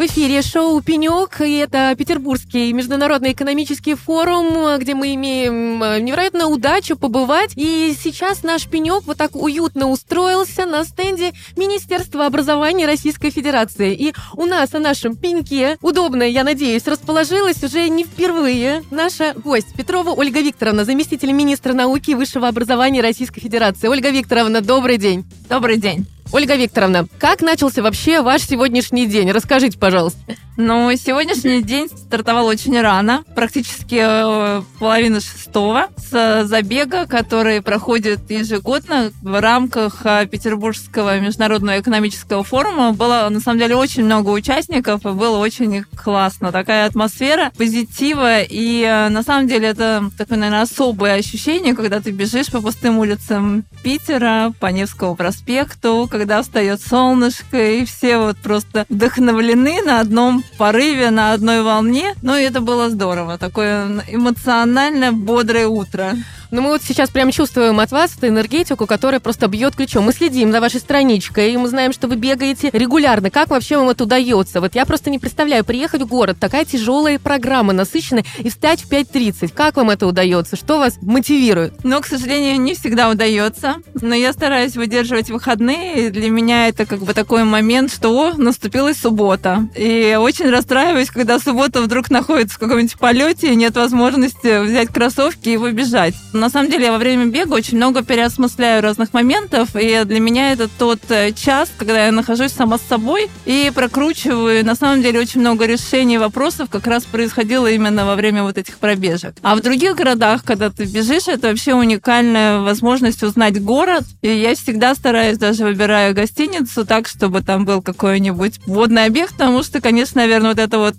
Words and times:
В 0.00 0.06
эфире 0.06 0.40
шоу 0.40 0.80
«Пенек», 0.80 1.42
и 1.42 1.56
это 1.56 1.94
Петербургский 1.94 2.72
международный 2.72 3.32
экономический 3.32 3.94
форум, 3.96 4.78
где 4.78 4.94
мы 4.94 5.14
имеем 5.14 5.82
э, 5.82 6.00
невероятную 6.00 6.48
удачу 6.48 6.96
побывать. 6.96 7.52
И 7.54 7.94
сейчас 8.02 8.42
наш 8.42 8.66
«Пенек» 8.66 9.02
вот 9.04 9.18
так 9.18 9.36
уютно 9.36 9.90
устроился 9.90 10.64
на 10.64 10.84
стенде 10.84 11.32
Министерства 11.54 12.24
образования 12.24 12.86
Российской 12.86 13.28
Федерации. 13.28 13.94
И 13.94 14.14
у 14.36 14.46
нас 14.46 14.72
на 14.72 14.78
нашем 14.78 15.16
«Пеньке» 15.16 15.76
удобно, 15.82 16.22
я 16.22 16.44
надеюсь, 16.44 16.86
расположилась 16.86 17.62
уже 17.62 17.86
не 17.90 18.04
впервые 18.04 18.82
наша 18.90 19.34
гость 19.34 19.74
Петрова 19.76 20.12
Ольга 20.12 20.40
Викторовна, 20.40 20.86
заместитель 20.86 21.32
министра 21.32 21.74
науки 21.74 22.12
и 22.12 22.14
высшего 22.14 22.48
образования 22.48 23.02
Российской 23.02 23.42
Федерации. 23.42 23.86
Ольга 23.86 24.08
Викторовна, 24.08 24.62
добрый 24.62 24.96
день. 24.96 25.26
Добрый 25.50 25.76
день. 25.76 26.06
Ольга 26.32 26.54
Викторовна, 26.54 27.06
как 27.18 27.40
начался 27.40 27.82
вообще 27.82 28.22
ваш 28.22 28.42
сегодняшний 28.42 29.06
день? 29.06 29.32
Расскажите, 29.32 29.78
пожалуйста. 29.78 30.20
Ну, 30.56 30.94
сегодняшний 30.96 31.62
день 31.62 31.88
стартовал 31.88 32.46
очень 32.46 32.78
рано, 32.80 33.24
практически 33.34 34.00
э, 34.02 34.62
половина 34.78 35.20
шестого, 35.20 35.86
с 35.96 36.44
забега, 36.44 37.06
который 37.06 37.62
проходит 37.62 38.30
ежегодно 38.30 39.12
в 39.22 39.40
рамках 39.40 40.04
э, 40.04 40.26
Петербургского 40.26 41.20
международного 41.20 41.80
экономического 41.80 42.42
форума. 42.42 42.92
Было, 42.92 43.28
на 43.30 43.40
самом 43.40 43.60
деле, 43.60 43.76
очень 43.76 44.04
много 44.04 44.30
участников, 44.30 45.06
и 45.06 45.10
было 45.10 45.38
очень 45.38 45.84
классно. 45.96 46.52
Такая 46.52 46.86
атмосфера 46.86 47.52
позитива, 47.56 48.42
и 48.42 48.82
э, 48.82 49.08
на 49.08 49.22
самом 49.22 49.46
деле 49.46 49.68
это 49.68 50.10
такое, 50.18 50.36
наверное, 50.36 50.62
особое 50.62 51.14
ощущение, 51.14 51.74
когда 51.74 52.00
ты 52.00 52.10
бежишь 52.10 52.48
по 52.48 52.60
пустым 52.60 52.98
улицам 52.98 53.64
Питера, 53.82 54.52
по 54.58 54.66
Невскому 54.66 55.14
проспекту, 55.14 56.08
когда 56.10 56.42
встает 56.42 56.82
солнышко, 56.82 57.56
и 57.56 57.84
все 57.84 58.18
вот 58.18 58.36
просто 58.38 58.84
вдохновлены 58.88 59.80
на 59.82 60.00
одном 60.00 60.39
порыве, 60.58 61.10
на 61.10 61.32
одной 61.32 61.62
волне. 61.62 62.14
Ну, 62.22 62.36
и 62.36 62.42
это 62.42 62.60
было 62.60 62.90
здорово. 62.90 63.38
Такое 63.38 64.02
эмоционально 64.08 65.12
бодрое 65.12 65.66
утро. 65.66 66.14
Ну, 66.50 66.62
мы 66.62 66.70
вот 66.70 66.82
сейчас 66.82 67.10
прям 67.10 67.30
чувствуем 67.30 67.78
от 67.78 67.92
вас 67.92 68.16
эту 68.16 68.26
энергетику, 68.26 68.86
которая 68.86 69.20
просто 69.20 69.46
бьет 69.46 69.76
ключом. 69.76 70.04
Мы 70.04 70.12
следим 70.12 70.50
за 70.50 70.60
вашей 70.60 70.80
страничкой, 70.80 71.52
и 71.52 71.56
мы 71.56 71.68
знаем, 71.68 71.92
что 71.92 72.08
вы 72.08 72.16
бегаете 72.16 72.70
регулярно. 72.72 73.30
Как 73.30 73.50
вообще 73.50 73.76
вам 73.76 73.88
это 73.90 74.04
удается? 74.04 74.60
Вот 74.60 74.74
я 74.74 74.84
просто 74.84 75.10
не 75.10 75.18
представляю, 75.20 75.64
приехать 75.64 76.02
в 76.02 76.06
город, 76.06 76.38
такая 76.40 76.64
тяжелая 76.64 77.18
программа, 77.18 77.72
насыщенная, 77.72 78.24
и 78.38 78.48
встать 78.50 78.82
в 78.82 78.90
5.30. 78.90 79.52
Как 79.54 79.76
вам 79.76 79.90
это 79.90 80.06
удается? 80.06 80.56
Что 80.56 80.78
вас 80.78 80.98
мотивирует? 81.00 81.84
Но, 81.84 82.00
к 82.00 82.06
сожалению, 82.06 82.60
не 82.60 82.74
всегда 82.74 83.10
удается. 83.10 83.76
Но 84.00 84.14
я 84.14 84.32
стараюсь 84.32 84.76
выдерживать 84.76 85.30
выходные. 85.30 86.08
И 86.08 86.10
для 86.10 86.30
меня 86.30 86.68
это 86.68 86.84
как 86.84 87.00
бы 87.00 87.14
такой 87.14 87.44
момент, 87.44 87.92
что 87.92 88.34
наступила 88.36 88.92
суббота. 88.92 89.68
И 89.76 90.16
очень 90.18 90.50
расстраиваюсь, 90.50 91.10
когда 91.10 91.38
суббота 91.38 91.80
вдруг 91.80 92.10
находится 92.10 92.56
в 92.56 92.58
каком-нибудь 92.58 92.98
полете, 92.98 93.52
и 93.52 93.56
нет 93.56 93.76
возможности 93.76 94.64
взять 94.64 94.88
кроссовки 94.88 95.50
и 95.50 95.56
выбежать. 95.56 96.14
На 96.40 96.48
самом 96.48 96.70
деле 96.70 96.86
я 96.86 96.92
во 96.92 96.98
время 96.98 97.26
бега 97.26 97.52
очень 97.52 97.76
много 97.76 98.02
переосмысляю 98.02 98.82
разных 98.82 99.12
моментов, 99.12 99.76
и 99.76 100.04
для 100.04 100.20
меня 100.20 100.52
это 100.52 100.68
тот 100.68 100.98
э, 101.10 101.32
час, 101.32 101.70
когда 101.76 102.06
я 102.06 102.12
нахожусь 102.12 102.52
сама 102.52 102.78
с 102.78 102.82
собой 102.82 103.28
и 103.44 103.70
прокручиваю. 103.74 104.64
На 104.64 104.74
самом 104.74 105.02
деле 105.02 105.20
очень 105.20 105.40
много 105.40 105.66
решений 105.66 106.16
вопросов 106.16 106.70
как 106.70 106.86
раз 106.86 107.04
происходило 107.04 107.70
именно 107.70 108.06
во 108.06 108.16
время 108.16 108.42
вот 108.42 108.56
этих 108.56 108.78
пробежек. 108.78 109.34
А 109.42 109.54
в 109.54 109.60
других 109.60 109.94
городах, 109.96 110.42
когда 110.42 110.70
ты 110.70 110.84
бежишь, 110.84 111.28
это 111.28 111.48
вообще 111.48 111.74
уникальная 111.74 112.60
возможность 112.60 113.22
узнать 113.22 113.62
город. 113.62 114.04
И 114.22 114.28
я 114.28 114.54
всегда 114.54 114.94
стараюсь, 114.94 115.36
даже 115.36 115.64
выбираю 115.64 116.14
гостиницу 116.14 116.86
так, 116.86 117.06
чтобы 117.06 117.42
там 117.42 117.66
был 117.66 117.82
какой-нибудь 117.82 118.60
водный 118.64 119.04
объект, 119.04 119.32
потому 119.32 119.62
что, 119.62 119.82
конечно, 119.82 120.22
наверное, 120.22 120.50
вот 120.50 120.58
это 120.58 120.78
вот 120.78 120.94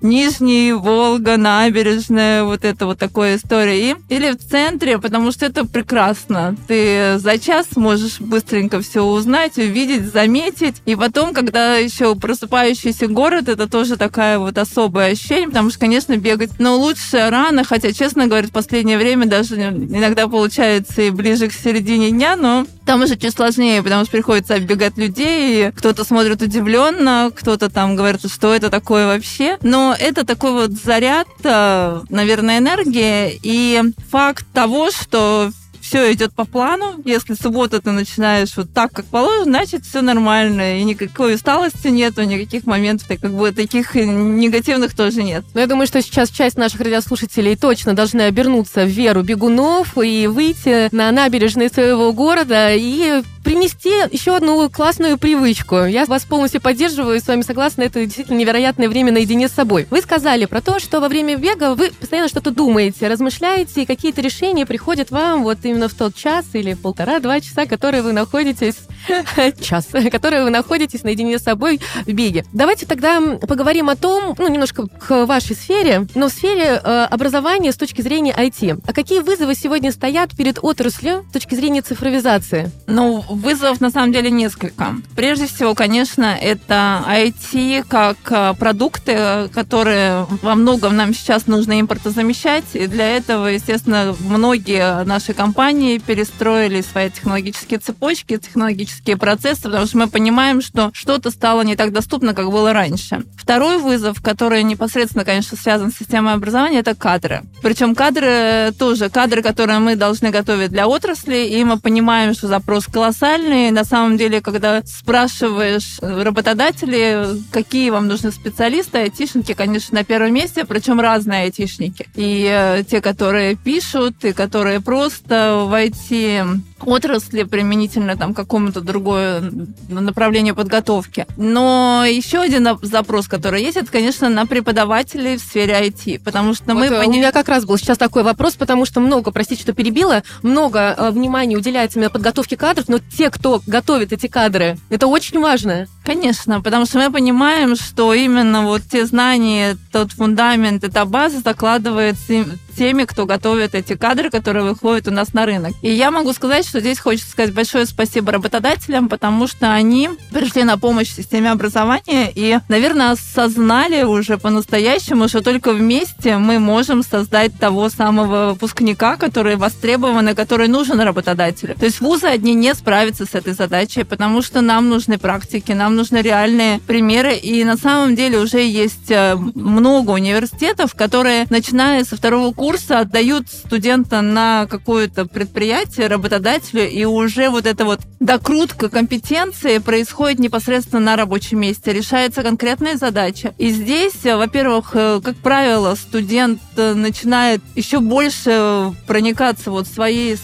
Нижний, 0.00 0.72
Волга, 0.72 1.36
набережная, 1.36 2.44
вот 2.44 2.64
это 2.64 2.86
вот 2.86 2.98
такая 2.98 3.36
история. 3.36 3.90
И, 3.90 3.96
или 4.08 4.32
в 4.32 4.38
центре, 4.38 4.98
потому 4.98 5.32
что 5.32 5.46
это 5.46 5.66
прекрасно. 5.66 6.56
Ты 6.68 7.18
за 7.18 7.38
час 7.38 7.76
можешь 7.76 8.20
быстренько 8.20 8.80
все 8.80 9.02
узнать, 9.02 9.58
увидеть, 9.58 10.12
заметить. 10.12 10.76
И 10.86 10.96
потом, 10.96 11.34
когда 11.34 11.76
еще 11.76 12.14
просыпающийся 12.14 13.08
город, 13.08 13.48
это 13.48 13.68
тоже 13.68 13.96
такая 13.96 14.38
вот 14.38 14.58
особое 14.58 15.12
ощущение, 15.12 15.48
потому 15.48 15.70
что, 15.70 15.80
конечно, 15.80 16.16
бегать, 16.16 16.52
но 16.58 16.76
лучше 16.76 17.28
рано, 17.30 17.64
хотя, 17.64 17.92
честно 17.92 18.26
говоря, 18.26 18.48
в 18.48 18.52
последнее 18.52 18.98
время 18.98 19.26
даже 19.26 19.56
иногда 19.56 20.28
получается 20.28 21.02
и 21.02 21.10
ближе 21.10 21.48
к 21.48 21.52
середине 21.52 22.10
дня, 22.10 22.36
но 22.36 22.66
там 22.84 23.02
уже 23.02 23.16
чуть 23.16 23.34
сложнее, 23.34 23.82
потому 23.82 24.02
что 24.02 24.12
приходится 24.12 24.54
оббегать 24.54 24.96
людей, 24.98 25.70
кто-то 25.72 26.04
смотрит 26.04 26.42
удивленно, 26.42 27.30
кто-то 27.34 27.70
там 27.70 27.96
говорит, 27.96 28.20
что 28.30 28.54
это 28.54 28.70
такое 28.70 29.06
вообще. 29.06 29.58
Но 29.64 29.96
это 29.98 30.26
такой 30.26 30.52
вот 30.52 30.72
заряд, 30.72 31.26
э, 31.42 32.00
наверное, 32.10 32.58
энергии 32.58 33.40
и 33.42 33.82
факт 34.10 34.44
того, 34.52 34.90
что 34.90 35.50
все 35.80 36.12
идет 36.12 36.34
по 36.34 36.44
плану. 36.44 36.94
Если 37.04 37.34
субботу 37.34 37.80
ты 37.80 37.90
начинаешь 37.90 38.56
вот 38.56 38.72
так, 38.72 38.92
как 38.92 39.06
положено, 39.06 39.44
значит, 39.44 39.84
все 39.84 40.02
нормально. 40.02 40.78
И 40.78 40.84
никакой 40.84 41.34
усталости 41.34 41.88
нету, 41.88 42.22
никаких 42.24 42.66
моментов, 42.66 43.08
как 43.08 43.32
бы 43.32 43.52
таких 43.52 43.94
негативных 43.94 44.94
тоже 44.94 45.22
нет. 45.22 45.44
Но 45.54 45.60
я 45.60 45.66
думаю, 45.66 45.86
что 45.86 46.02
сейчас 46.02 46.28
часть 46.28 46.58
наших 46.58 46.80
радиослушателей 46.80 47.56
точно 47.56 47.94
должны 47.94 48.22
обернуться 48.22 48.84
в 48.84 48.88
веру 48.88 49.22
бегунов 49.22 49.96
и 49.96 50.26
выйти 50.26 50.94
на 50.94 51.10
набережные 51.10 51.70
своего 51.70 52.12
города 52.12 52.74
и 52.74 53.22
принести 53.44 53.90
еще 54.10 54.36
одну 54.36 54.68
классную 54.70 55.18
привычку. 55.18 55.84
Я 55.84 56.06
вас 56.06 56.24
полностью 56.24 56.60
поддерживаю 56.60 57.16
и 57.16 57.20
с 57.20 57.26
вами 57.26 57.42
согласна, 57.42 57.82
это 57.82 58.04
действительно 58.04 58.38
невероятное 58.38 58.88
время 58.88 59.12
наедине 59.12 59.48
с 59.48 59.52
собой. 59.52 59.86
Вы 59.90 60.00
сказали 60.00 60.46
про 60.46 60.60
то, 60.60 60.80
что 60.80 61.00
во 61.00 61.08
время 61.08 61.36
бега 61.36 61.74
вы 61.74 61.90
постоянно 61.90 62.28
что-то 62.28 62.50
думаете, 62.50 63.06
размышляете, 63.06 63.82
и 63.82 63.86
какие-то 63.86 64.22
решения 64.22 64.66
приходят 64.66 65.10
вам 65.10 65.44
вот 65.44 65.58
именно 65.62 65.88
в 65.88 65.94
тот 65.94 66.14
час 66.14 66.46
или 66.54 66.74
полтора-два 66.74 67.40
часа, 67.40 67.66
которые 67.66 68.02
вы 68.02 68.12
находитесь... 68.12 68.76
час, 69.60 69.88
которые 70.10 70.44
вы 70.44 70.50
находитесь 70.50 71.02
наедине 71.02 71.38
с 71.38 71.42
собой 71.42 71.80
в 72.06 72.12
беге. 72.12 72.44
Давайте 72.52 72.86
тогда 72.86 73.20
поговорим 73.20 73.90
о 73.90 73.96
том, 73.96 74.34
ну, 74.38 74.48
немножко 74.48 74.86
к 74.86 75.26
вашей 75.26 75.54
сфере, 75.54 76.06
но 76.14 76.28
в 76.28 76.32
сфере 76.32 76.80
э, 76.82 77.06
образования 77.10 77.72
с 77.72 77.76
точки 77.76 78.00
зрения 78.00 78.32
IT. 78.32 78.80
А 78.86 78.92
какие 78.92 79.20
вызовы 79.20 79.54
сегодня 79.54 79.92
стоят 79.92 80.34
перед 80.34 80.58
отраслью 80.62 81.26
с 81.28 81.32
точки 81.32 81.54
зрения 81.54 81.82
цифровизации? 81.82 82.70
Ну, 82.86 83.22
Вызовов 83.34 83.80
на 83.80 83.90
самом 83.90 84.12
деле 84.12 84.30
несколько. 84.30 84.96
Прежде 85.16 85.46
всего, 85.46 85.74
конечно, 85.74 86.36
это 86.40 87.04
IT 87.08 87.84
как 87.88 88.16
э, 88.30 88.54
продукты, 88.58 89.48
которые 89.52 90.26
во 90.42 90.54
многом 90.54 90.96
нам 90.96 91.14
сейчас 91.14 91.46
нужно 91.46 91.80
импортозамещать. 91.80 92.64
И 92.74 92.86
для 92.86 93.16
этого, 93.16 93.48
естественно, 93.48 94.14
многие 94.20 95.04
наши 95.04 95.34
компании 95.34 95.98
перестроили 95.98 96.80
свои 96.80 97.10
технологические 97.10 97.80
цепочки, 97.80 98.36
технологические 98.36 99.16
процессы, 99.16 99.62
потому 99.62 99.86
что 99.86 99.98
мы 99.98 100.08
понимаем, 100.08 100.62
что 100.62 100.90
что-то 100.92 101.30
стало 101.30 101.62
не 101.62 101.76
так 101.76 101.92
доступно, 101.92 102.34
как 102.34 102.50
было 102.50 102.72
раньше. 102.72 103.24
Второй 103.36 103.78
вызов, 103.78 104.22
который 104.22 104.62
непосредственно, 104.62 105.24
конечно, 105.24 105.56
связан 105.56 105.92
с 105.92 105.98
системой 105.98 106.34
образования, 106.34 106.78
это 106.78 106.94
кадры. 106.94 107.42
Причем 107.62 107.94
кадры 107.94 108.72
тоже, 108.78 109.10
кадры, 109.10 109.42
которые 109.42 109.78
мы 109.78 109.96
должны 109.96 110.30
готовить 110.30 110.70
для 110.70 110.86
отрасли, 110.88 111.46
и 111.46 111.64
мы 111.64 111.78
понимаем, 111.78 112.34
что 112.34 112.48
запрос 112.48 112.86
колоссальный, 112.86 113.23
колоссальные. 113.24 113.72
На 113.72 113.84
самом 113.84 114.16
деле, 114.16 114.40
когда 114.40 114.82
спрашиваешь 114.84 115.98
работодателей, 116.00 117.42
какие 117.50 117.90
вам 117.90 118.08
нужны 118.08 118.30
специалисты, 118.30 118.98
айтишники, 118.98 119.54
конечно, 119.54 119.98
на 119.98 120.04
первом 120.04 120.34
месте, 120.34 120.64
причем 120.64 121.00
разные 121.00 121.42
айтишники. 121.44 122.06
И 122.14 122.46
э, 122.50 122.84
те, 122.88 123.00
которые 123.00 123.56
пишут, 123.56 124.24
и 124.24 124.32
которые 124.32 124.80
просто 124.80 125.64
в 125.66 125.72
IT 125.72 126.60
отрасли 126.86 127.44
применительно 127.44 128.16
там 128.16 128.34
какому-то 128.34 128.80
другое 128.80 129.42
направлению 129.88 130.54
подготовки. 130.54 131.26
Но 131.36 132.04
еще 132.06 132.40
один 132.40 132.68
запрос, 132.82 133.28
который 133.28 133.62
есть, 133.62 133.76
это, 133.76 133.90
конечно, 133.90 134.28
на 134.28 134.46
преподавателей 134.46 135.36
в 135.36 135.40
сфере 135.40 135.74
IT, 135.74 136.20
потому 136.24 136.54
что 136.54 136.64
вот 136.66 136.74
мы... 136.74 136.88
Поним... 136.90 137.08
У 137.08 137.12
меня 137.12 137.32
как 137.32 137.48
раз 137.48 137.64
был 137.64 137.78
сейчас 137.78 137.98
такой 137.98 138.22
вопрос, 138.22 138.54
потому 138.54 138.84
что 138.84 139.00
много, 139.00 139.30
простите, 139.30 139.62
что 139.62 139.72
перебила, 139.72 140.22
много 140.42 140.94
э, 140.96 141.10
внимания 141.10 141.56
уделяется 141.56 141.98
именно 141.98 142.10
подготовке 142.10 142.56
кадров, 142.56 142.88
но 142.88 142.98
те, 143.16 143.30
кто 143.30 143.62
готовит 143.66 144.12
эти 144.12 144.26
кадры, 144.26 144.76
это 144.90 145.06
очень 145.06 145.40
важно. 145.40 145.86
Конечно, 146.04 146.60
потому 146.60 146.84
что 146.86 146.98
мы 146.98 147.10
понимаем, 147.10 147.76
что 147.76 148.12
именно 148.12 148.62
вот 148.62 148.82
те 148.90 149.06
знания, 149.06 149.76
тот 149.92 150.12
фундамент, 150.12 150.84
эта 150.84 151.04
база 151.04 151.40
закладывается 151.40 152.44
теми, 152.76 153.04
кто 153.04 153.24
готовит 153.24 153.74
эти 153.74 153.94
кадры, 153.94 154.30
которые 154.30 154.64
выходят 154.64 155.08
у 155.08 155.10
нас 155.10 155.32
на 155.32 155.46
рынок. 155.46 155.72
И 155.80 155.90
я 155.90 156.10
могу 156.10 156.32
сказать, 156.32 156.66
что 156.66 156.80
здесь 156.80 156.98
хочется 156.98 157.30
сказать 157.30 157.54
большое 157.54 157.86
спасибо 157.86 158.32
работодателям, 158.32 159.08
потому 159.08 159.46
что 159.46 159.72
они 159.72 160.10
пришли 160.32 160.64
на 160.64 160.76
помощь 160.76 161.08
системе 161.08 161.52
образования 161.52 162.32
и, 162.34 162.58
наверное, 162.68 163.12
осознали 163.12 164.02
уже 164.02 164.38
по-настоящему, 164.38 165.28
что 165.28 165.40
только 165.40 165.72
вместе 165.72 166.36
мы 166.38 166.58
можем 166.58 167.02
создать 167.02 167.56
того 167.58 167.88
самого 167.88 168.50
выпускника, 168.50 169.16
который 169.16 169.56
востребован 169.56 170.30
и 170.30 170.34
который 170.34 170.68
нужен 170.68 171.00
работодателю. 171.00 171.76
То 171.76 171.84
есть 171.84 172.00
вузы 172.00 172.26
одни 172.26 172.54
не 172.54 172.74
справятся 172.74 173.03
с 173.12 173.34
этой 173.34 173.52
задачей, 173.52 174.04
потому 174.04 174.42
что 174.42 174.60
нам 174.60 174.88
нужны 174.88 175.18
практики, 175.18 175.72
нам 175.72 175.96
нужны 175.96 176.18
реальные 176.18 176.80
примеры. 176.80 177.36
И 177.36 177.64
на 177.64 177.76
самом 177.76 178.16
деле 178.16 178.38
уже 178.38 178.66
есть 178.66 179.10
э, 179.10 179.36
много 179.36 180.12
университетов, 180.12 180.94
которые, 180.94 181.46
начиная 181.50 182.04
со 182.04 182.16
второго 182.16 182.52
курса, 182.52 183.00
отдают 183.00 183.48
студента 183.48 184.20
на 184.22 184.66
какое-то 184.66 185.26
предприятие 185.26 186.06
работодателю, 186.06 186.88
и 186.88 187.04
уже 187.04 187.50
вот 187.50 187.66
эта 187.66 187.84
вот 187.84 188.00
докрутка 188.20 188.88
компетенции 188.88 189.78
происходит 189.78 190.38
непосредственно 190.38 191.00
на 191.00 191.16
рабочем 191.16 191.60
месте, 191.60 191.92
решается 191.92 192.42
конкретная 192.42 192.96
задача. 192.96 193.54
И 193.58 193.70
здесь, 193.70 194.24
э, 194.24 194.36
во-первых, 194.36 194.92
э, 194.94 195.20
как 195.22 195.36
правило, 195.36 195.94
студент 195.94 196.60
начинает 196.76 197.60
еще 197.74 198.00
больше 198.00 198.92
проникаться 199.06 199.70
вот 199.70 199.86
своей, 199.86 200.36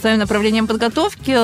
своим 0.00 0.18
направлением 0.18 0.66
подготовки, 0.66 1.36